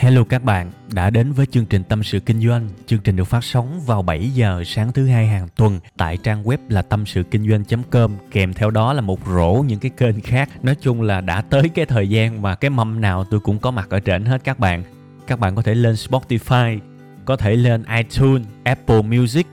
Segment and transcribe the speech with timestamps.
[0.00, 2.68] Hello các bạn, đã đến với chương trình Tâm sự Kinh doanh.
[2.86, 6.44] Chương trình được phát sóng vào 7 giờ sáng thứ hai hàng tuần tại trang
[6.44, 10.20] web là tâm sự kinh doanh.com kèm theo đó là một rổ những cái kênh
[10.20, 10.48] khác.
[10.62, 13.70] Nói chung là đã tới cái thời gian mà cái mâm nào tôi cũng có
[13.70, 14.84] mặt ở trên hết các bạn.
[15.26, 16.78] Các bạn có thể lên Spotify,
[17.24, 19.46] có thể lên iTunes, Apple Music,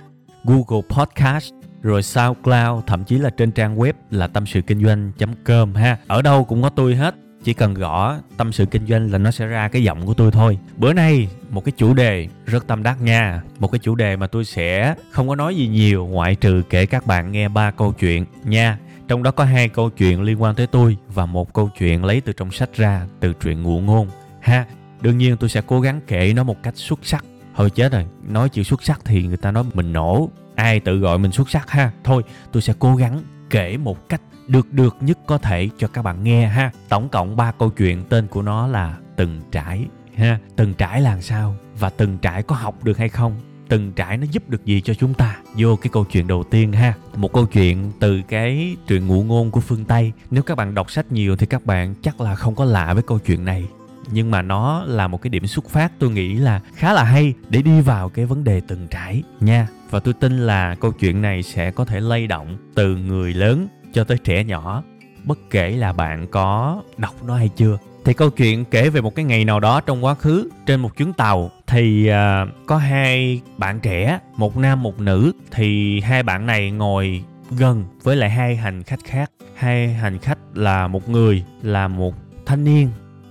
[0.43, 5.75] Google Podcast rồi SoundCloud, thậm chí là trên trang web là tâm sự kinh doanh.com
[5.75, 5.97] ha.
[6.07, 7.15] Ở đâu cũng có tôi hết
[7.47, 10.31] chỉ cần gõ tâm sự kinh doanh là nó sẽ ra cái giọng của tôi
[10.31, 10.57] thôi.
[10.77, 13.41] Bữa nay một cái chủ đề rất tâm đắc nha.
[13.59, 16.85] Một cái chủ đề mà tôi sẽ không có nói gì nhiều ngoại trừ kể
[16.85, 18.77] các bạn nghe ba câu chuyện nha.
[19.07, 22.21] Trong đó có hai câu chuyện liên quan tới tôi và một câu chuyện lấy
[22.21, 24.07] từ trong sách ra, từ truyện ngụ ngôn.
[24.41, 24.65] Ha,
[25.01, 27.25] đương nhiên tôi sẽ cố gắng kể nó một cách xuất sắc.
[27.55, 30.29] Thôi chết rồi, nói chữ xuất sắc thì người ta nói mình nổ.
[30.55, 31.91] Ai tự gọi mình xuất sắc ha?
[32.03, 36.01] Thôi, tôi sẽ cố gắng kể một cách được được nhất có thể cho các
[36.01, 36.71] bạn nghe ha.
[36.89, 40.39] Tổng cộng 3 câu chuyện tên của nó là từng trải ha.
[40.55, 41.55] Từng trải là sao?
[41.79, 43.35] Và từng trải có học được hay không?
[43.69, 45.37] Từng trải nó giúp được gì cho chúng ta?
[45.57, 46.93] Vô cái câu chuyện đầu tiên ha.
[47.15, 50.11] Một câu chuyện từ cái truyện ngụ ngôn của phương tây.
[50.31, 53.03] Nếu các bạn đọc sách nhiều thì các bạn chắc là không có lạ với
[53.03, 53.67] câu chuyện này
[54.11, 57.33] nhưng mà nó là một cái điểm xuất phát tôi nghĩ là khá là hay
[57.49, 59.67] để đi vào cái vấn đề từng trải nha.
[59.89, 63.67] Và tôi tin là câu chuyện này sẽ có thể lay động từ người lớn
[63.93, 64.83] cho tới trẻ nhỏ.
[65.23, 67.77] Bất kể là bạn có đọc nó hay chưa.
[68.05, 70.97] Thì câu chuyện kể về một cái ngày nào đó trong quá khứ trên một
[70.97, 75.31] chuyến tàu thì uh, có hai bạn trẻ một nam một nữ.
[75.51, 79.31] Thì hai bạn này ngồi gần với lại hai hành khách khác.
[79.55, 82.89] Hai hành khách là một người là một thanh niên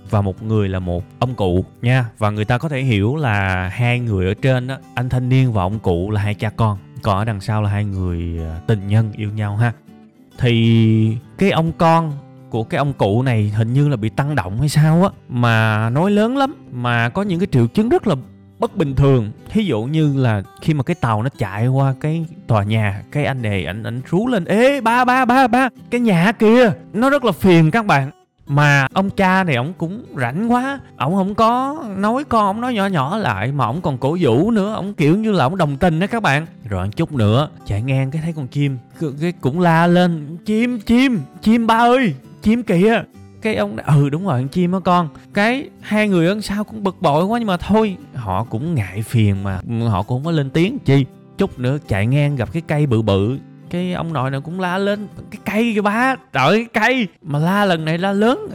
[0.09, 1.65] và một người là một ông cụ.
[1.81, 2.05] Nha.
[2.17, 5.53] Và người ta có thể hiểu là hai người ở trên á anh thanh niên
[5.53, 6.77] và ông cụ là hai cha con.
[7.01, 9.73] Còn ở đằng sau là hai người à, tình nhân yêu nhau ha.
[10.37, 12.13] Thì cái ông con
[12.49, 15.89] của cái ông cụ này hình như là bị tăng động hay sao á mà
[15.89, 18.15] nói lớn lắm mà có những cái triệu chứng rất là
[18.59, 19.31] bất bình thường.
[19.49, 23.25] Thí dụ như là khi mà cái tàu nó chạy qua cái tòa nhà cái
[23.25, 27.09] anh này ảnh ảnh rú lên ê ba ba ba ba cái nhà kia nó
[27.09, 28.11] rất là phiền các bạn
[28.47, 30.79] mà ông cha này ổng cũng rảnh quá.
[30.97, 34.51] Ổng không có nói con, ổng nói nhỏ nhỏ lại, mà ổng còn cổ vũ
[34.51, 34.73] nữa.
[34.73, 36.45] Ổng kiểu như là ổng đồng tình đó các bạn.
[36.69, 38.77] Rồi chút nữa, chạy ngang cái thấy con chim.
[39.21, 43.03] Cái cũng la lên, chim chim chim ba ơi, chim kìa.
[43.41, 45.09] Cái ông ừ đúng rồi, con chim đó con.
[45.33, 49.01] Cái hai người ơn sao cũng bực bội quá, nhưng mà thôi, họ cũng ngại
[49.01, 49.59] phiền mà.
[49.87, 51.05] Họ cũng không có lên tiếng chi.
[51.37, 53.37] Chút nữa chạy ngang gặp cái cây bự bự
[53.69, 57.07] cái ông nội này cũng la lên, cái cây kìa ba, trời cây.
[57.21, 58.47] Mà la lần này la lớn.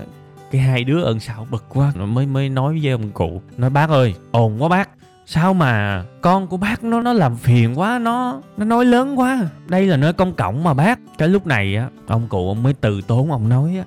[0.51, 1.93] Cái hai đứa ơn sao, bực quá.
[1.97, 4.89] Mới mới nói với ông cụ, nói, bác ơi, ồn quá bác.
[5.27, 9.49] Sao mà con của bác nó nó làm phiền quá, nó nó nói lớn quá.
[9.67, 10.99] Đây là nơi công cộng mà bác.
[11.19, 13.85] Cái lúc này á, ông cụ ông mới từ tốn ông nói á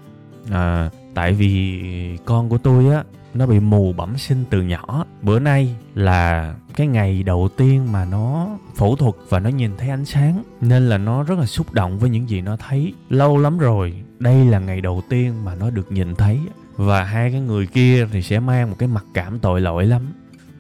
[0.52, 1.82] à tại vì
[2.26, 3.04] con của tôi á
[3.36, 5.06] nó bị mù bẩm sinh từ nhỏ.
[5.22, 9.90] Bữa nay là cái ngày đầu tiên mà nó phẫu thuật và nó nhìn thấy
[9.90, 12.94] ánh sáng, nên là nó rất là xúc động với những gì nó thấy.
[13.10, 16.40] Lâu lắm rồi, đây là ngày đầu tiên mà nó được nhìn thấy.
[16.76, 20.02] Và hai cái người kia thì sẽ mang một cái mặt cảm tội lỗi lắm.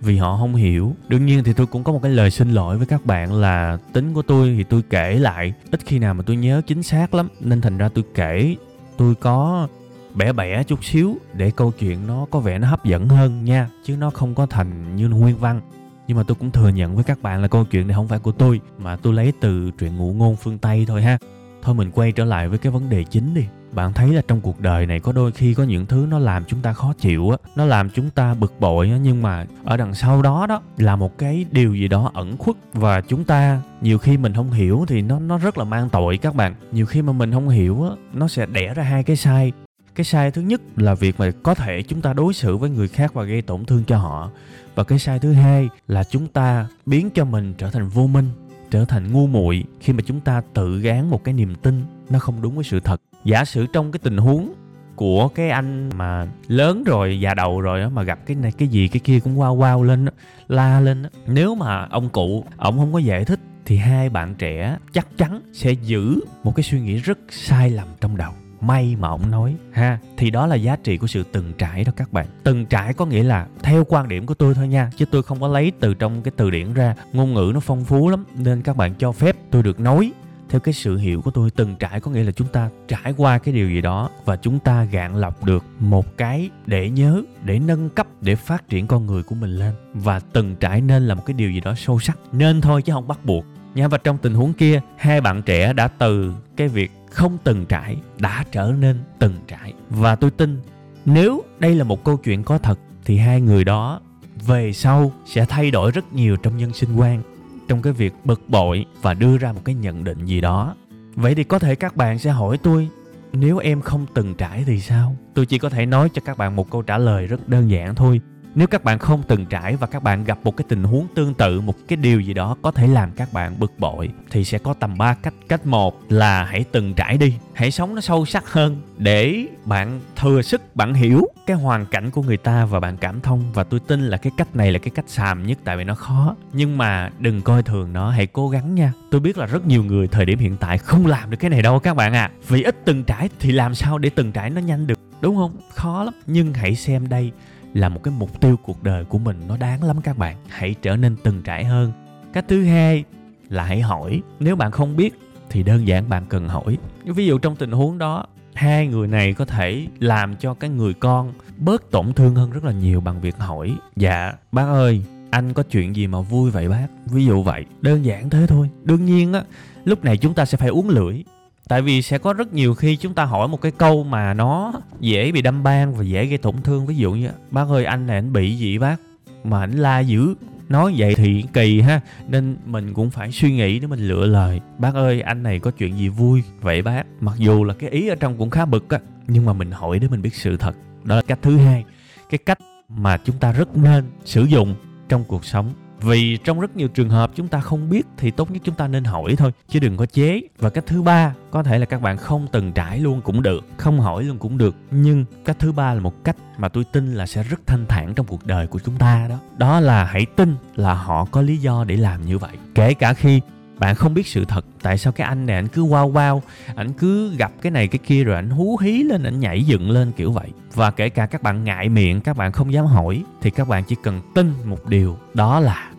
[0.02, 0.96] Vì họ không hiểu.
[1.08, 3.78] Đương nhiên thì tôi cũng có một cái lời xin lỗi với các bạn là
[3.94, 5.54] tính của tôi thì tôi kể lại.
[5.72, 8.56] Ít khi nào mà tôi nhớ chính xác lắm, nên thành ra tôi kể.
[8.98, 9.68] Tôi có
[10.16, 13.70] bẻ bẻ chút xíu để câu chuyện nó có vẻ nó hấp dẫn hơn nha,
[13.84, 15.62] chứ nó không có thành như nguyên văn.
[16.08, 18.20] Nhưng mà tôi cũng thừa nhận với các bạn là câu chuyện này không phải
[18.20, 21.18] của tôi, mà tôi lấy từ truyện ngụ ngôn phương tây thôi ha.
[21.62, 23.46] Thôi mình quay trở lại với cái vấn đề chính đi.
[23.72, 26.46] Bạn thấy là trong cuộc đời này có đôi khi có những thứ nó làm
[26.46, 29.78] chúng ta khó chịu á, nó làm chúng ta bực bội á, nhưng mà ở
[29.78, 33.62] đằng sau đó đó, là một cái điều gì đó ẩn khuất và chúng ta
[33.82, 36.56] nhiều khi mình không hiểu thì nó nó rất là mang tội các bạn.
[36.72, 39.52] Nhiều khi mà mình không hiểu á, nó sẽ đẻ ra hai cái sai
[39.96, 42.88] cái sai thứ nhất là việc mà có thể chúng ta đối xử với người
[42.88, 44.32] khác và gây tổn thương cho họ.
[44.76, 48.30] Và cái sai thứ hai là chúng ta biến cho mình trở thành vô minh
[48.72, 52.20] trở thành ngu muội khi mà chúng ta tự gán một cái niềm tin nó
[52.20, 53.02] không đúng với sự thật.
[53.24, 54.54] Giả sử trong cái tình huống
[54.96, 58.68] của cái anh mà lớn rồi già đầu rồi đó, mà gặp cái này cái
[58.68, 60.06] gì cái kia cũng wow wow lên
[60.48, 64.78] la lên nếu mà ông cụ ông không có giải thích thì hai bạn trẻ
[64.94, 68.34] chắc chắn sẽ giữ một cái suy nghĩ rất sai lầm trong đầu
[68.68, 71.92] may mà ông nói, ha, thì đó là giá trị của sự từng trải đó
[71.96, 72.26] các bạn.
[72.44, 75.40] Từng trải có nghĩa là theo quan điểm của tôi thôi nha, chứ tôi không
[75.40, 78.62] có lấy từ trong cái từ điển ra, ngôn ngữ nó phong phú lắm, nên
[78.62, 80.12] các bạn cho phép tôi được nói
[80.50, 81.50] theo cái sự hiểu của tôi.
[81.50, 84.60] Từng trải có nghĩa là chúng ta trải qua cái điều gì đó và chúng
[84.60, 89.06] ta gạn lọc được một cái để nhớ, để nâng cấp, để phát triển con
[89.06, 89.74] người của mình lên.
[89.94, 92.18] Và từng trải nên là một cái điều gì đó sâu sắc.
[92.32, 93.46] Nên thôi chứ không bắt buộc.
[93.76, 97.66] Nha, và trong tình huống kia, hai bạn trẻ đã từ cái việc không từng
[97.66, 99.74] trải, đã trở nên từng trải.
[99.90, 100.62] Và tôi tin,
[101.06, 104.00] nếu đây là một câu chuyện có thật, thì hai người đó
[104.48, 107.22] về sau sẽ thay đổi rất nhiều trong nhân sinh quan,
[107.68, 110.76] trong cái việc bực bội và đưa ra một cái nhận định gì đó.
[111.16, 112.90] Vậy thì có thể các bạn sẽ hỏi tôi,
[113.34, 115.16] nếu em không từng trải thì sao?
[115.34, 117.96] Tôi chỉ có thể nói cho các bạn một câu trả lời rất đơn giản
[117.96, 118.22] thôi
[118.56, 121.34] nếu các bạn không từng trải và các bạn gặp một cái tình huống tương
[121.34, 124.58] tự, một cái điều gì đó có thể làm các bạn bực bội, thì sẽ
[124.58, 125.34] có tầm 3 cách.
[125.48, 130.00] Cách một là hãy từng trải đi, hãy sống nó sâu sắc hơn để bạn
[130.16, 133.52] thừa sức, bạn hiểu cái hoàn cảnh của người ta và bạn cảm thông.
[133.54, 135.96] Và tôi tin là cái cách này là cái cách xàm nhất tại vì nó
[135.96, 136.36] khó.
[136.54, 138.94] Nhưng mà đừng coi thường nó, hãy cố gắng nha.
[139.12, 141.62] Tôi biết là rất nhiều người thời điểm hiện tại không làm được cái này
[141.62, 144.62] đâu các bạn à vì ít từng trải thì làm sao để từng trải nó
[144.62, 145.58] nhanh được, đúng không?
[145.74, 146.14] Khó lắm.
[146.28, 147.32] Nhưng hãy xem đây
[147.76, 150.38] là một cái mục tiêu cuộc đời của mình nó đáng lắm các bạn.
[150.48, 151.92] Hãy trở nên từng trải hơn.
[152.34, 153.04] Cách thứ hai
[153.50, 154.22] là hãy hỏi.
[154.40, 155.20] Nếu bạn không biết
[155.50, 156.78] thì đơn giản bạn cần hỏi.
[157.06, 160.94] Ví dụ trong tình huống đó, hai người này có thể làm cho cái người
[160.94, 163.76] con bớt tổn thương hơn rất là nhiều bằng việc hỏi.
[163.96, 166.88] Dạ bác ơi, anh có chuyện gì mà vui vậy bác?
[167.06, 167.66] Ví dụ vậy.
[167.82, 168.70] Đơn giản thế thôi.
[168.84, 169.44] Đương nhiên á,
[169.86, 171.24] lúc này chúng ta sẽ phải uống lưỡi
[171.68, 174.74] tại vì sẽ có rất nhiều khi chúng ta hỏi một cái câu mà nó
[175.00, 176.86] dễ bị đâm ban và dễ gây tổn thương.
[176.86, 178.96] Ví dụ như, bác ơi, anh này anh bị gì bác?
[179.44, 180.36] Mà anh la dữ.
[180.70, 182.02] Nói vậy thì kỳ ha.
[182.28, 184.62] Nên mình cũng phải suy nghĩ để mình lựa lời.
[184.78, 187.04] Bác ơi, anh này có chuyện gì vui vậy bác?
[187.22, 190.00] Mặc dù là cái ý ở trong cũng khá bực á, nhưng mà mình hỏi
[190.00, 190.76] để mình biết sự thật.
[191.04, 191.86] Đó là cách thứ hai.
[192.30, 192.60] Cái cách
[192.90, 194.76] mà chúng ta rất nên sử dụng
[195.10, 195.74] trong cuộc sống
[196.06, 198.88] vì trong rất nhiều trường hợp chúng ta không biết thì tốt nhất chúng ta
[198.88, 200.42] nên hỏi thôi, chứ đừng có chế.
[200.58, 203.66] Và cách thứ ba, có thể là các bạn không từng trải luôn cũng được,
[203.78, 204.76] không hỏi luôn cũng được.
[204.92, 208.14] Nhưng cách thứ ba là một cách mà tôi tin là sẽ rất thanh thản
[208.14, 209.40] trong cuộc đời của chúng ta đó.
[209.58, 212.52] Đó là hãy tin là họ có lý do để làm như vậy.
[212.76, 213.42] Kể cả khi
[213.80, 216.40] bạn không biết sự thật, tại sao cái anh này anh cứ wow wow
[216.76, 219.92] anh cứ gặp cái này cái kia rồi anh hú hí lên anh nhảy dựng
[219.92, 220.50] lên kiểu vậy.
[220.74, 223.84] Và kể cả các bạn ngại miệng, các bạn không dám hỏi, thì các bạn
[223.84, 225.90] chỉ cần tin một điều, đó là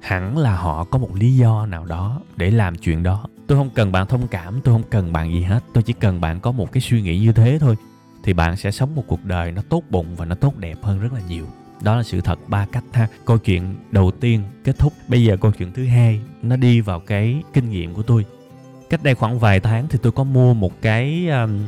[0.00, 3.26] hẳn là họ có một lý do nào đó để làm chuyện đó.
[3.46, 5.64] Tôi không cần bạn thông cảm tôi không cần bạn gì hết.
[5.72, 7.76] Tôi chỉ cần bạn có một cái suy nghĩ như thế thôi
[8.22, 11.00] thì bạn sẽ sống một cuộc đời nó tốt bụng và nó tốt đẹp hơn
[11.00, 11.46] rất là nhiều.
[11.82, 13.08] Đó là sự thật ba cách ha.
[13.24, 14.92] Câu chuyện đầu tiên kết thúc.
[15.08, 18.26] Bây giờ câu chuyện thứ hai nó đi vào cái kinh nghiệm của tôi.
[18.90, 21.58] Cách đây khoảng vài tháng thì tôi có mua một cái um,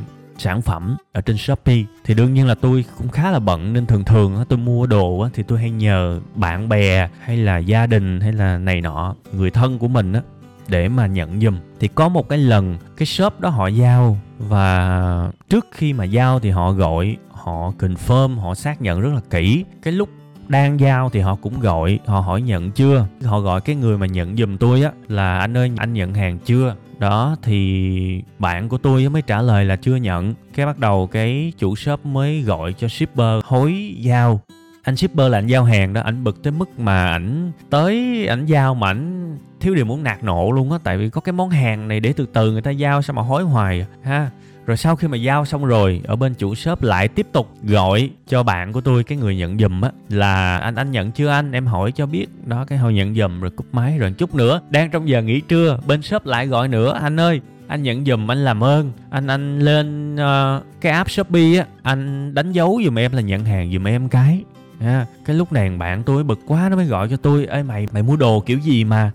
[0.43, 3.73] sản phẩm ở trên shopee, thì đương nhiên là tôi cũng khá là bận.
[3.73, 7.87] Nên thường thường tôi mua đồ thì tôi hay nhờ bạn bè, hay là gia
[7.87, 10.21] đình, hay là này nọ, người thân của mình á,
[10.69, 11.57] để mà nhận giùm.
[11.81, 16.41] Thì có một cái lần, cái shop đó họ giao, và trước khi mà giao
[16.41, 19.65] thì họ gọi, họ confirm, họ xác nhận rất là kỹ.
[19.83, 20.09] Cái lúc
[20.53, 23.07] đang giao thì họ cũng gọi, họ hỏi nhận chưa?
[23.25, 26.39] Họ gọi cái người mà nhận giùm tôi á, là anh ơi, anh nhận hàng
[26.39, 26.77] chưa?
[26.99, 30.35] Đó, thì bạn của tôi mới trả lời là chưa nhận.
[30.55, 34.41] Cái bắt đầu cái chủ shop mới gọi cho shipper hối giao.
[34.83, 38.47] Anh shipper là anh giao hàng đó, ảnh bực tới mức mà ảnh tới, ảnh
[38.47, 41.51] giao mà ảnh thiếu điều muốn nạt nộ luôn á, tại vì có cái món
[41.51, 44.31] hàng này để từ từ người ta giao sao mà hối hoài à, ha
[44.67, 48.11] rồi sau khi mà giao xong rồi ở bên chủ shop lại tiếp tục gọi
[48.29, 49.91] cho bạn của tôi cái người nhận giùm á.
[50.09, 51.53] Là anh anh nhận chưa anh?
[51.53, 52.27] Em hỏi cho biết.
[52.47, 54.61] Đó cái hồi nhận giùm rồi cúp máy rồi chút nữa.
[54.71, 56.99] Đang trong giờ nghỉ trưa bên shop lại gọi nữa.
[57.03, 58.93] Anh ơi anh nhận giùm anh làm ơn.
[59.11, 61.67] Anh anh lên uh, cái app shopee á.
[61.83, 64.43] Anh đánh dấu giùm em là nhận hàng giùm em cái.
[64.81, 67.87] À, cái lúc này bạn tôi bực quá nó mới gọi cho tôi ơi mày
[67.93, 69.11] mày mua đồ kiểu gì mà?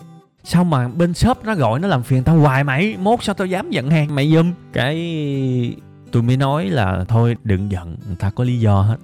[0.49, 2.97] Sao mà bên shop nó gọi nó làm phiền tao hoài mày?
[2.99, 4.15] Mốt sao tao dám giận hàng?
[4.15, 4.95] Mày giùm cái
[6.11, 8.97] tôi mới nói là thôi, đừng giận, người ta có lý do hết.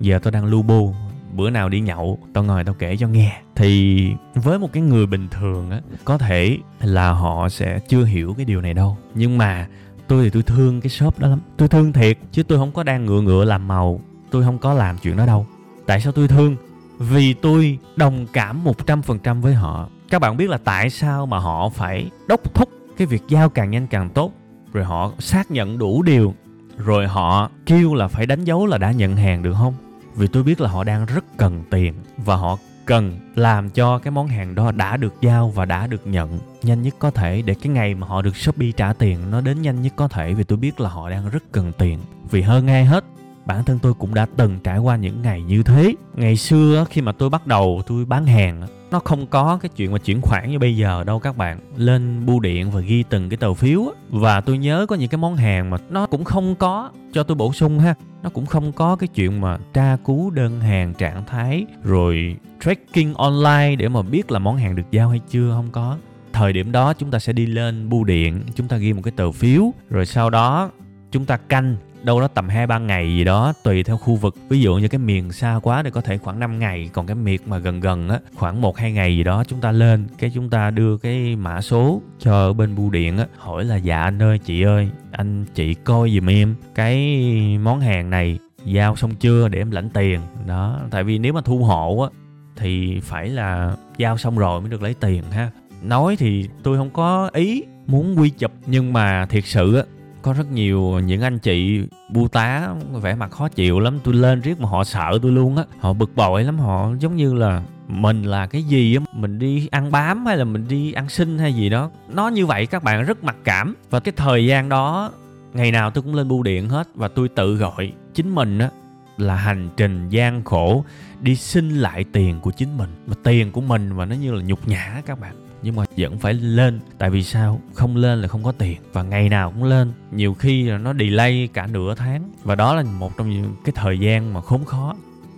[0.00, 0.94] Giờ tao đang lu bu,
[1.32, 3.40] bữa nào đi nhậu, tao ngồi tao kể cho nghe.
[3.54, 8.34] Thì với một cái người bình thường á, có thể là họ sẽ chưa hiểu
[8.36, 8.96] cái điều này đâu.
[9.14, 9.66] Nhưng mà
[10.08, 11.40] tôi thì tôi thương cái shop đó lắm.
[11.56, 14.00] Tôi thương thiệt, chứ tôi không có đang ngựa ngựa làm màu.
[14.30, 15.46] Tôi không có làm chuyện đó đâu.
[15.86, 16.56] Tại sao tôi thương?
[16.98, 21.68] Vì tôi đồng cảm 100% với họ các bạn biết là tại sao mà họ
[21.68, 24.32] phải đốc thúc cái việc giao càng nhanh càng tốt?
[24.72, 26.34] Rồi họ xác nhận đủ điều,
[26.76, 29.74] rồi họ kêu là phải đánh dấu là đã nhận hàng được không?
[30.14, 34.10] Vì tôi biết là họ đang rất cần tiền và họ cần làm cho cái
[34.10, 37.54] món hàng đó đã được giao và đã được nhận nhanh nhất có thể để
[37.54, 40.34] cái ngày mà họ được shopee trả tiền nó đến nhanh nhất có thể.
[40.34, 41.98] Vì tôi biết là họ đang rất cần tiền.
[42.30, 43.04] Vì hơn ai hết
[43.50, 45.94] bản thân tôi cũng đã từng trải qua những ngày như thế.
[46.14, 49.92] Ngày xưa khi mà tôi bắt đầu tôi bán hàng nó không có cái chuyện
[49.92, 51.60] mà chuyển khoản như bây giờ đâu các bạn.
[51.76, 55.18] Lên bưu điện và ghi từng cái tờ phiếu và tôi nhớ có những cái
[55.18, 58.72] món hàng mà nó cũng không có, cho tôi bổ sung ha, nó cũng không
[58.72, 64.02] có cái chuyện mà tra cứu đơn hàng trạng thái rồi tracking online để mà
[64.02, 65.96] biết là món hàng được giao hay chưa, không có.
[66.32, 69.12] Thời điểm đó chúng ta sẽ đi lên bưu điện, chúng ta ghi một cái
[69.16, 70.70] tờ phiếu, rồi sau đó
[71.10, 74.36] chúng ta canh đâu đó tầm 2 3 ngày gì đó tùy theo khu vực.
[74.48, 77.14] Ví dụ như cái miền xa quá thì có thể khoảng 5 ngày, còn cái
[77.14, 80.30] miệt mà gần gần á khoảng 1 2 ngày gì đó chúng ta lên, cái
[80.34, 84.22] chúng ta đưa cái mã số cho bên bưu điện á, hỏi là dạ anh
[84.22, 87.18] ơi, chị ơi, anh chị coi giùm em cái
[87.62, 90.20] món hàng này giao xong chưa để em lãnh tiền.
[90.46, 92.08] Đó, tại vì nếu mà thu hộ á
[92.56, 95.50] thì phải là giao xong rồi mới được lấy tiền ha.
[95.82, 99.82] Nói thì tôi không có ý muốn quy chụp nhưng mà thiệt sự á
[100.22, 103.98] có rất nhiều những anh chị bu tá, vẻ mặt khó chịu lắm.
[104.04, 105.64] Tôi lên riết mà họ sợ tôi luôn á.
[105.78, 106.58] Họ bực bội lắm.
[106.58, 109.04] Họ giống như là mình là cái gì á?
[109.12, 111.90] Mình đi ăn bám hay là mình đi ăn xin hay gì đó?
[112.08, 113.74] Nó như vậy, các bạn rất mặc cảm.
[113.90, 115.10] Và cái thời gian đó,
[115.54, 116.88] ngày nào tôi cũng lên bưu điện hết.
[116.94, 118.70] Và tôi tự gọi chính mình á,
[119.18, 120.84] là hành trình gian khổ,
[121.20, 122.90] đi xin lại tiền của chính mình.
[123.06, 126.18] Mà tiền của mình mà nó như là nhục nhã các bạn nhưng mà vẫn
[126.18, 127.60] phải lên tại vì sao?
[127.74, 129.92] Không lên là không có tiền và ngày nào cũng lên.
[130.12, 133.72] Nhiều khi là nó delay cả nửa tháng và đó là một trong những cái
[133.76, 134.94] thời gian mà khốn khó.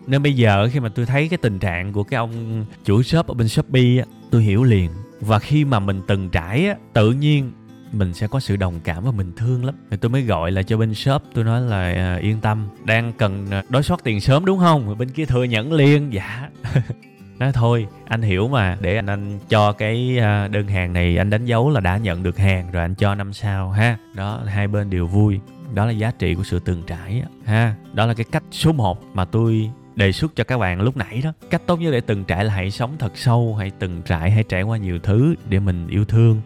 [0.07, 3.27] Nên bây giờ khi mà tôi thấy cái tình trạng của cái ông chủ shop
[3.27, 4.91] ở bên shopee á tôi hiểu liền.
[5.21, 7.53] Và khi mà mình từng trải á tự nhiên
[7.93, 9.75] mình sẽ có sự đồng cảm và mình thương lắm.
[9.91, 13.13] Thì tôi mới gọi là cho bên shop tôi nói là à, yên tâm đang
[13.13, 14.99] cần à, đối soát tiền sớm đúng không?
[14.99, 16.49] Bên kia thừa nhận liền dạ.
[17.43, 21.31] nói thôi, anh hiểu mà, để anh anh cho cái à, đơn hàng này anh
[21.31, 23.97] đánh dấu là đã nhận được hàng rồi anh cho năm sao ha.
[24.15, 25.41] Đó, hai bên đều vui.
[25.75, 27.75] Đó là giá trị của sự từng trải ha.
[27.93, 31.21] Đó là cái cách số 1 mà tôi đề xuất cho các bạn lúc nãy
[31.25, 31.33] đó.
[31.51, 34.45] Cách tốt nhất để từng trải là hãy sống thật sâu, hãy từng trải, hãy
[34.45, 36.41] trải qua nhiều thứ để mình yêu thương,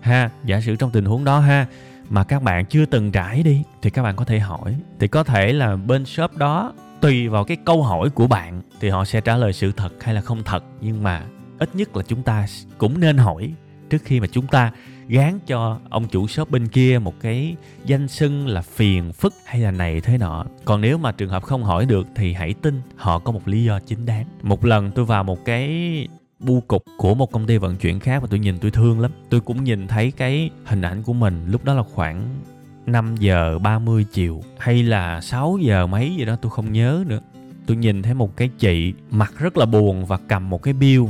[0.00, 0.30] ha.
[0.44, 1.66] Giả sử trong tình huống đó ha,
[2.08, 4.76] mà các bạn chưa từng trải đi, thì các bạn có thể hỏi.
[5.00, 8.88] Thì có thể là bên shop đó tùy vào cái câu hỏi của bạn thì
[8.88, 10.64] họ sẽ trả lời sự thật hay là không thật.
[10.80, 11.24] Nhưng mà
[11.58, 12.46] ít nhất là chúng ta
[12.78, 13.52] cũng nên hỏi
[13.90, 14.72] trước khi mà chúng ta
[15.08, 19.60] gán cho ông chủ shop bên kia một cái danh xưng là phiền phức hay
[19.60, 20.44] là này thế nọ.
[20.64, 23.64] Còn nếu mà trường hợp không hỏi được thì hãy tin họ có một lý
[23.64, 24.26] do chính đáng.
[24.42, 28.22] Một lần tôi vào một cái bu cục của một công ty vận chuyển khác
[28.22, 29.10] và tôi nhìn tôi thương lắm.
[29.30, 32.40] Tôi cũng nhìn thấy cái hình ảnh của mình lúc đó là khoảng
[32.86, 37.20] 5 giờ 30 chiều hay là 6 giờ mấy gì đó tôi không nhớ nữa.
[37.66, 41.04] Tôi nhìn thấy một cái chị mặt rất là buồn và cầm một cái bill,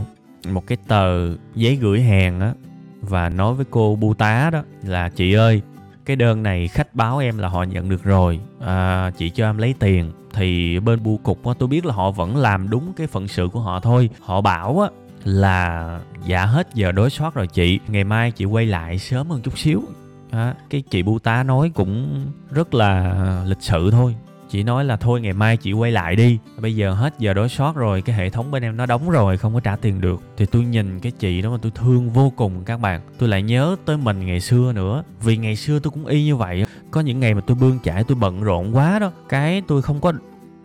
[0.49, 2.53] một cái tờ giấy gửi hàng á
[3.01, 5.63] và nói với cô bu tá đó là chị ơi
[6.05, 8.41] cái đơn này khách báo em là họ nhận được rồi.
[8.61, 10.13] À, chị cho em lấy tiền.
[10.35, 13.49] Thì bên bưu cục á tôi biết là họ vẫn làm đúng cái phận sự
[13.53, 14.11] của họ thôi.
[14.21, 14.89] Họ bảo á
[15.25, 19.41] là dạ hết giờ đối soát rồi chị ngày mai chị quay lại sớm hơn
[19.43, 19.83] chút xíu
[20.31, 23.15] à, cái chị bu tá nói cũng rất là
[23.47, 24.15] lịch sự thôi.
[24.49, 26.39] Chị nói là thôi ngày mai chị quay lại đi.
[26.59, 29.37] Bây giờ hết giờ đối soát rồi cái hệ thống bên em nó đóng rồi
[29.37, 30.23] không có trả tiền được.
[30.37, 33.01] Thì tôi nhìn cái chị đó mà tôi thương vô cùng các bạn.
[33.19, 35.03] Tôi lại nhớ tới mình ngày xưa nữa.
[35.23, 38.05] Vì ngày xưa tôi cũng y như vậy có những ngày mà tôi bươn chải
[38.05, 39.13] tôi bận rộn quá đó.
[39.29, 40.13] Cái tôi không có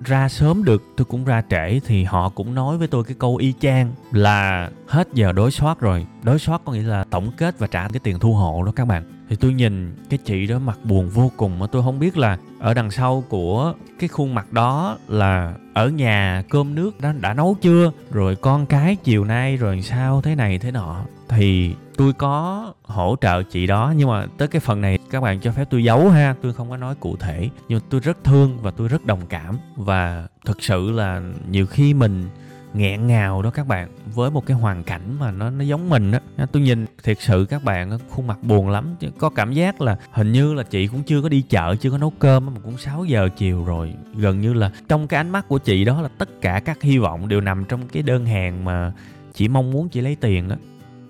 [0.01, 3.35] ra sớm được tôi cũng ra trễ thì họ cũng nói với tôi cái câu
[3.35, 6.05] y chang là hết giờ đối soát rồi.
[6.23, 8.85] Đối soát có nghĩa là tổng kết và trả cái tiền thu hộ đó các
[8.85, 9.03] bạn.
[9.29, 12.37] Thì tôi nhìn cái chị đó mặt buồn vô cùng mà tôi không biết là
[12.59, 17.33] ở đằng sau của cái khuôn mặt đó là ở nhà cơm nước đã, đã
[17.33, 17.91] nấu chưa?
[18.11, 20.21] Rồi con cái chiều nay rồi sao?
[20.21, 24.59] Thế này thế nọ thì tôi có hỗ trợ chị đó, nhưng mà tới cái
[24.59, 27.49] phần này các bạn cho phép tôi giấu ha, tôi không có nói cụ thể.
[27.69, 29.57] Nhưng tôi rất thương và tôi rất đồng cảm.
[29.75, 32.25] Và thực sự là nhiều khi mình
[32.73, 36.11] nghẹn ngào đó các bạn, với một cái hoàn cảnh mà nó nó giống mình
[36.11, 36.45] á.
[36.51, 38.95] Tôi nhìn thiệt sự các bạn khuôn mặt buồn lắm.
[39.17, 41.97] Có cảm giác là hình như là chị cũng chưa có đi chợ, chưa có
[41.97, 43.93] nấu cơm mà cũng 6 giờ chiều rồi.
[44.15, 46.97] Gần như là trong cái ánh mắt của chị đó là tất cả các hy
[46.97, 48.91] vọng đều nằm trong cái đơn hàng mà
[49.33, 50.55] chị mong muốn chị lấy tiền đó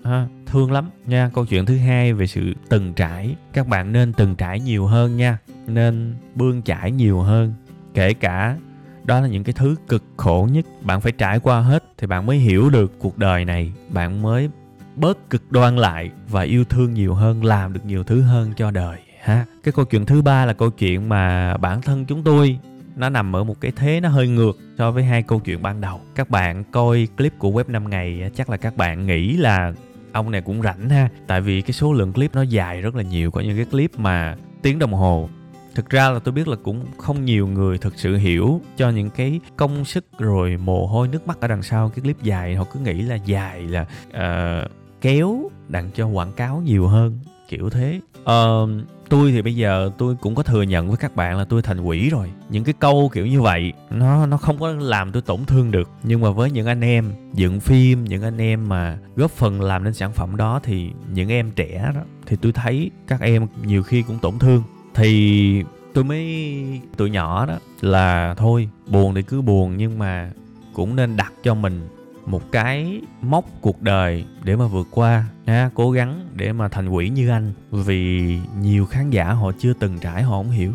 [0.06, 1.30] ha, thương lắm nha.
[1.34, 3.36] Câu chuyện thứ hai về sự từng trải.
[3.52, 5.38] Các bạn nên từng trải nhiều hơn nha.
[5.66, 7.54] Nên bươn trải nhiều hơn.
[7.94, 8.56] Kể cả
[9.04, 12.26] đó là những cái thứ cực khổ nhất bạn phải trải qua hết thì bạn
[12.26, 13.72] mới hiểu được cuộc đời này.
[13.88, 14.50] Bạn mới
[14.96, 18.70] bớt cực đoan lại và yêu thương nhiều hơn, làm được nhiều thứ hơn cho
[18.70, 18.98] đời.
[19.22, 22.58] Ha, cái câu chuyện thứ ba là câu chuyện mà bản thân chúng tôi,
[22.96, 25.80] nó nằm ở một cái thế nó hơi ngược so với hai câu chuyện ban
[25.80, 26.00] đầu.
[26.14, 29.72] Các bạn coi clip của web 5 ngày chắc là các bạn nghĩ là
[30.16, 31.08] ông này cũng rảnh ha.
[31.26, 33.98] Tại vì cái số lượng clip nó dài rất là nhiều có những cái clip
[33.98, 35.28] mà tiếng đồng hồ.
[35.74, 39.10] Thực ra là tôi biết là cũng không nhiều người thực sự hiểu cho những
[39.10, 42.56] cái công sức rồi mồ hôi nước mắt ở đằng sau cái clip dài.
[42.56, 44.70] Họ cứ nghĩ là dài là uh,
[45.00, 47.18] kéo đặng cho quảng cáo nhiều hơn
[47.48, 48.00] kiểu thế.
[48.20, 48.70] Uh,
[49.08, 51.80] tôi thì bây giờ tôi cũng có thừa nhận với các bạn là tôi thành
[51.80, 52.30] quỷ rồi.
[52.48, 55.90] Những cái câu kiểu như vậy, nó nó không có làm tôi tổn thương được.
[56.02, 59.84] Nhưng mà với những anh em dựng phim, những anh em mà góp phần làm
[59.84, 63.82] nên sản phẩm đó, thì những em trẻ đó, thì tôi thấy các em nhiều
[63.82, 64.62] khi cũng tổn thương.
[64.94, 65.62] Thì
[65.94, 66.54] tôi mới,
[66.96, 70.32] tụi nhỏ đó là thôi, buồn thì cứ buồn nhưng mà
[70.72, 71.88] cũng nên đặt cho mình
[72.26, 76.88] một cái mốc cuộc đời để mà vượt qua ha cố gắng để mà thành
[76.88, 77.52] quỷ như anh.
[77.70, 80.72] Vì nhiều khán giả họ chưa từng trải họ không hiểu.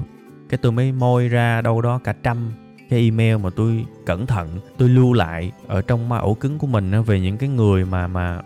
[0.49, 2.51] Cái tôi mới môi ra đâu đó cả trăm
[2.89, 7.03] cái email mà tôi cẩn thận tôi lưu lại ở trong ổ cứng của mình
[7.03, 8.41] về những cái người mà mà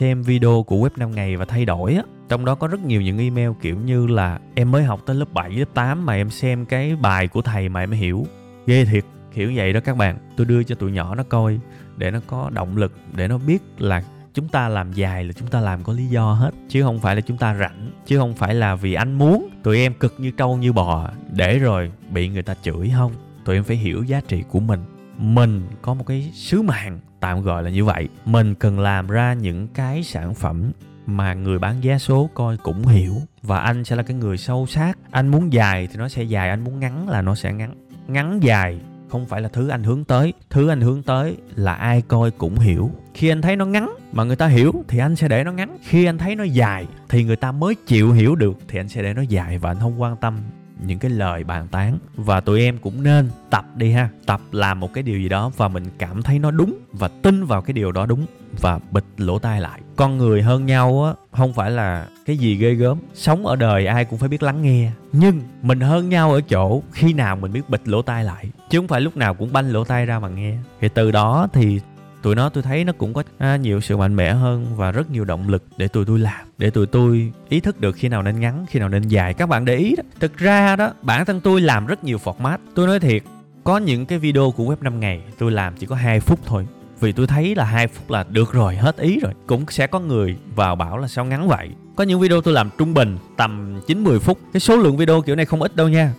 [0.00, 2.02] xem video của web 5 ngày và thay đổi á.
[2.28, 5.32] Trong đó có rất nhiều những email kiểu như là em mới học tới lớp
[5.32, 8.26] 7, lớp 8 mà em xem cái bài của thầy mà em hiểu.
[8.66, 10.18] Ghê thiệt kiểu vậy đó các bạn.
[10.36, 11.58] Tôi đưa cho tụi nhỏ nó coi
[11.98, 14.02] để nó có động lực, để nó biết là
[14.34, 16.50] chúng ta làm dài là chúng ta làm có lý do hết.
[16.68, 19.48] Chứ không phải là chúng ta rảnh, chứ không phải là vì anh muốn.
[19.62, 23.12] Tụi em cực như trâu như bò, để rồi bị người ta chửi không?
[23.44, 24.80] Tụi em phải hiểu giá trị của mình.
[25.18, 28.08] Mình có một cái sứ mạng, tạm gọi là như vậy.
[28.24, 30.72] Mình cần làm ra những cái sản phẩm
[31.06, 33.14] mà người bán giá số coi cũng hiểu.
[33.42, 34.98] Và anh sẽ là cái người sâu sát.
[35.10, 37.74] Anh muốn dài thì nó sẽ dài, anh muốn ngắn là nó sẽ ngắn.
[38.08, 40.32] Ngắn dài không phải là thứ anh hướng tới.
[40.50, 42.90] Thứ anh hướng tới là ai coi cũng hiểu.
[43.14, 45.76] Khi anh thấy nó ngắn mà người ta hiểu thì anh sẽ để nó ngắn.
[45.82, 49.02] Khi anh thấy nó dài thì người ta mới chịu hiểu được thì anh sẽ
[49.02, 50.38] để nó dài và anh không quan tâm
[50.86, 51.98] những cái lời bàn tán.
[52.14, 54.08] Và tụi em cũng nên tập đi ha.
[54.26, 57.44] Tập làm một cái điều gì đó và mình cảm thấy nó đúng và tin
[57.44, 58.26] vào cái điều đó đúng
[58.60, 59.80] và bịt lỗ tai lại.
[59.96, 62.98] Con người hơn nhau á không phải là cái gì ghê gớm.
[63.14, 64.90] Sống ở đời ai cũng phải biết lắng nghe.
[65.12, 68.78] Nhưng mình hơn nhau ở chỗ khi nào mình biết bịt lỗ tai lại chứ
[68.78, 70.54] không phải lúc nào cũng banh lỗ tai ra mà nghe.
[70.80, 71.80] Thì từ đó thì
[72.22, 75.10] tụi nó tôi thấy nó cũng có à, nhiều sự mạnh mẽ hơn và rất
[75.10, 78.22] nhiều động lực để tụi tôi làm để tụi tôi ý thức được khi nào
[78.22, 79.34] nên ngắn khi nào nên dài.
[79.34, 80.02] Các bạn để ý đó.
[80.20, 82.58] Thực ra đó bản thân tôi làm rất nhiều format.
[82.74, 83.22] Tôi nói thiệt
[83.64, 86.66] có những cái video của web 5 ngày tôi làm chỉ có 2 phút thôi
[87.00, 89.32] vì tôi thấy là hai phút là được rồi, hết ý rồi.
[89.46, 91.68] Cũng sẽ có người vào bảo là sao ngắn vậy.
[91.96, 94.38] Có những video tôi làm trung bình tầm 9 10 phút.
[94.52, 96.12] Cái số lượng video kiểu này không ít đâu nha.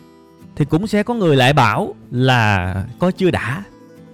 [0.55, 3.63] Thì cũng sẽ có người lại bảo là coi chưa đã.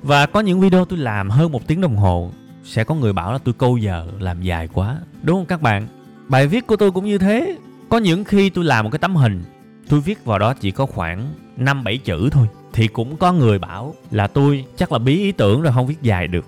[0.03, 2.31] Và có những video tôi làm hơn một tiếng đồng hồ.
[2.63, 4.97] Sẽ có người bảo là tôi câu giờ làm dài quá.
[5.23, 5.87] Đúng không các bạn?
[6.27, 7.57] Bài viết của tôi cũng như thế.
[7.89, 9.43] Có những khi tôi làm một cái tấm hình,
[9.89, 12.47] tôi viết vào đó chỉ có khoảng năm bảy chữ thôi.
[12.73, 16.01] Thì cũng có người bảo là tôi chắc là bí ý tưởng rồi, không viết
[16.01, 16.45] dài được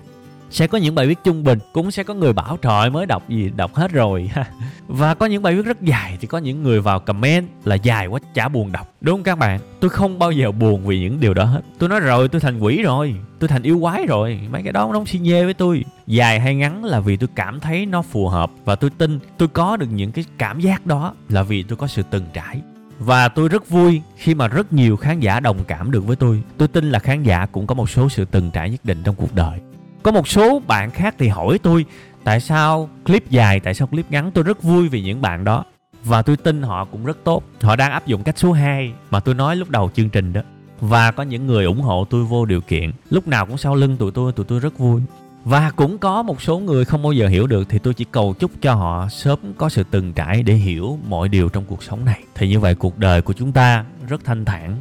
[0.50, 3.28] sẽ có những bài viết trung bình, cũng sẽ có người bảo, trời mới đọc
[3.28, 4.30] gì, đọc hết rồi.
[4.88, 8.06] Và có những bài viết rất dài, thì có những người vào comment là dài
[8.06, 8.94] quá, chả buồn đọc.
[9.00, 9.60] Đúng không các bạn?
[9.80, 11.60] Tôi không bao giờ buồn vì những điều đó hết.
[11.78, 14.40] Tôi nói, rồi, tôi thành quỷ rồi, tôi thành yêu quái rồi.
[14.50, 15.84] Mấy cái đó nó không xi nhê với tôi.
[16.06, 19.48] Dài hay ngắn là vì tôi cảm thấy nó phù hợp và tôi tin tôi
[19.48, 22.60] có được những cái cảm giác đó là vì tôi có sự từng trải.
[22.98, 26.42] Và tôi rất vui khi mà rất nhiều khán giả đồng cảm được với tôi.
[26.56, 29.14] Tôi tin là khán giả cũng có một số sự từng trải nhất định trong
[29.14, 29.58] cuộc đời
[30.02, 31.84] có một số bạn khác thì hỏi tôi,
[32.24, 34.30] tại sao clip dài, tại sao clip ngắn?
[34.30, 35.64] Tôi rất vui vì những bạn đó.
[36.04, 37.42] Và tôi tin họ cũng rất tốt.
[37.60, 40.40] Họ đang áp dụng cách số 2 mà tôi nói lúc đầu chương trình đó.
[40.80, 42.92] Và có những người ủng hộ tôi vô điều kiện.
[43.10, 45.02] Lúc nào cũng sau lưng tụi tôi tụi tôi rất vui.
[45.44, 48.34] Và cũng có một số người không bao giờ hiểu được thì tôi chỉ cầu
[48.38, 52.04] chúc cho họ sớm có sự từng trải để hiểu mọi điều trong cuộc sống
[52.04, 52.22] này.
[52.34, 54.76] Thì như vậy cuộc đời của chúng ta rất thanh thản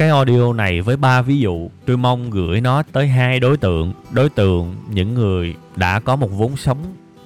[0.00, 1.70] cái audio này với ba ví dụ.
[1.86, 3.92] Tôi mong gửi nó tới hai đối tượng.
[4.10, 6.78] Đối tượng, những người đã có một vốn sống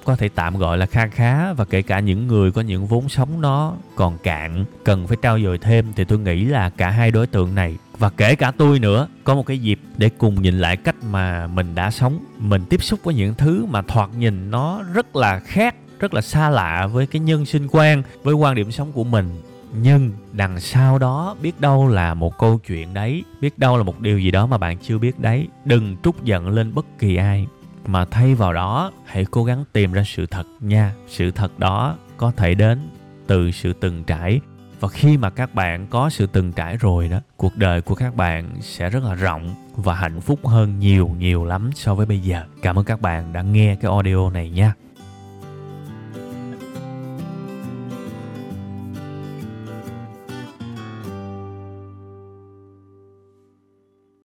[0.03, 3.09] có thể tạm gọi là kha khá và kể cả những người có những vốn
[3.09, 7.11] sống nó còn cạn, cần phải trao dồi thêm thì tôi nghĩ là cả hai
[7.11, 10.59] đối tượng này và kể cả tôi nữa có một cái dịp để cùng nhìn
[10.59, 12.19] lại cách mà mình đã sống.
[12.37, 16.21] Mình tiếp xúc với những thứ mà thoạt nhìn nó rất là khác, rất là
[16.21, 19.29] xa lạ với cái nhân sinh quan, với quan điểm sống của mình
[19.81, 23.99] nhưng đằng sau đó biết đâu là một câu chuyện đấy, biết đâu là một
[23.99, 25.47] điều gì đó mà bạn chưa biết đấy.
[25.65, 27.47] Đừng trút giận lên bất kỳ ai.
[27.87, 30.93] Mà thay vào đó, hãy cố gắng tìm ra sự thật nha.
[31.07, 32.79] Sự thật đó có thể đến
[33.27, 34.39] từ sự từng trải.
[34.79, 38.15] Và khi mà các bạn có sự từng trải rồi đó, cuộc đời của các
[38.15, 42.19] bạn sẽ rất là rộng và hạnh phúc hơn nhiều nhiều lắm so với bây
[42.19, 42.43] giờ.
[42.61, 44.73] Cảm ơn các bạn đã nghe cái audio này nha.